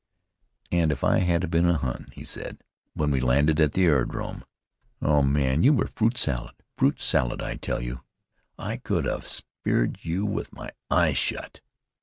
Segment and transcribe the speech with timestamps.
[0.71, 2.63] "And if I had been a Hun!" he said,
[2.95, 4.43] when we landed at the aerodrome.
[4.99, 5.61] "Oh, man!
[5.63, 6.55] you were fruit salad!
[6.75, 8.01] Fruit salad, I tell you!
[8.57, 11.61] I could have speared you with my eyes shut."